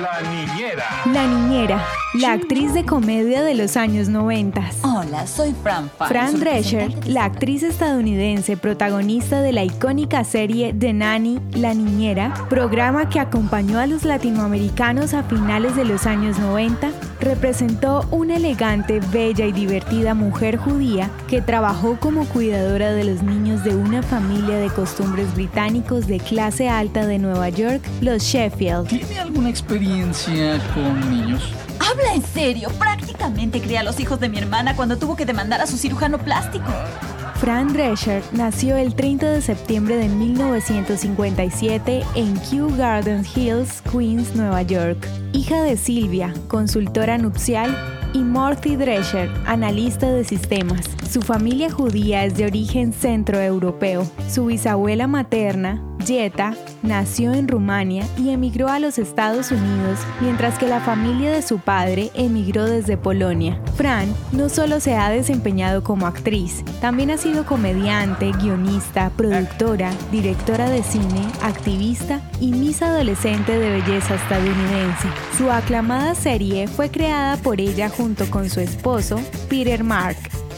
[0.00, 0.84] La niñera.
[1.10, 4.60] La niñera, la actriz de comedia de los años 90.
[4.82, 10.92] Hola, soy Fran Fine, Fran Drescher, la actriz estadounidense protagonista de la icónica serie The
[10.92, 16.90] Nanny, La Niñera, programa que acompañó a los latinoamericanos a finales de los años 90,
[17.26, 23.64] representó una elegante, bella y divertida mujer judía que trabajó como cuidadora de los niños
[23.64, 28.86] de una familia de costumbres británicos de clase alta de Nueva York, los Sheffield.
[28.86, 31.52] ¿Tiene alguna experiencia con niños?
[31.80, 35.60] Habla en serio, prácticamente crié a los hijos de mi hermana cuando tuvo que demandar
[35.60, 36.72] a su cirujano plástico.
[37.40, 44.62] Fran Drescher nació el 30 de septiembre de 1957 en Kew Gardens Hills, Queens, Nueva
[44.62, 45.06] York.
[45.34, 47.76] Hija de Silvia, consultora nupcial,
[48.14, 50.86] y Morty Drescher, analista de sistemas.
[51.10, 54.06] Su familia judía es de origen centroeuropeo.
[54.30, 60.68] Su bisabuela materna, Jetta, nació en Rumania y emigró a los Estados Unidos, mientras que
[60.68, 63.60] la familia de su padre emigró desde Polonia.
[63.74, 70.70] Fran no solo se ha desempeñado como actriz, también ha sido comediante, guionista, productora, directora
[70.70, 75.08] de cine, activista y Miss Adolescente de Belleza estadounidense.
[75.36, 80.16] Su aclamada serie fue creada por ella junto con su esposo, Peter Mark,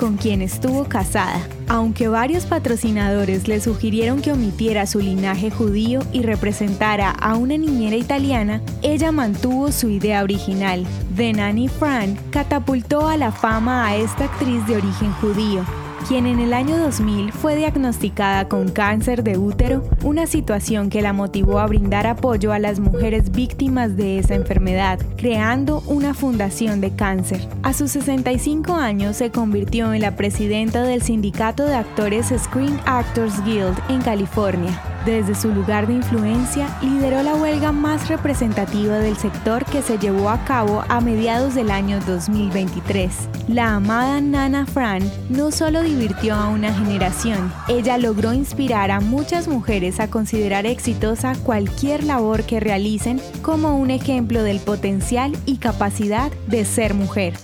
[0.00, 1.46] con quien estuvo casada.
[1.68, 7.96] Aunque varios patrocinadores le sugirieron que omitiera su linaje judío y representara a una niñera
[7.96, 10.86] italiana, ella mantuvo su idea original.
[11.14, 15.64] The Nanny Fran catapultó a la fama a esta actriz de origen judío,
[16.08, 21.12] quien en el año 2000 fue diagnosticada con cáncer de útero, una situación que la
[21.12, 26.94] motivó a brindar apoyo a las mujeres víctimas de esa enfermedad, creando una fundación de
[26.94, 27.46] cáncer.
[27.62, 33.44] A sus 65 años se convirtió en la presidenta del Sindicato de Actores Screen Actors
[33.44, 34.89] Guild en California.
[35.04, 40.28] Desde su lugar de influencia, lideró la huelga más representativa del sector que se llevó
[40.28, 43.10] a cabo a mediados del año 2023.
[43.48, 49.48] La amada Nana Fran no solo divirtió a una generación, ella logró inspirar a muchas
[49.48, 56.30] mujeres a considerar exitosa cualquier labor que realicen como un ejemplo del potencial y capacidad
[56.46, 57.34] de ser mujer.